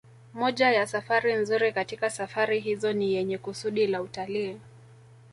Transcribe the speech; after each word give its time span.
Moja 0.33 0.71
ya 0.71 0.87
safari 0.87 1.33
nzuri 1.35 1.71
katika 1.73 2.09
safari 2.09 2.59
hizo 2.59 2.93
ni 2.93 3.13
yenye 3.13 3.37
kusudi 3.37 3.87
la 3.87 4.01
utalii 4.01 4.57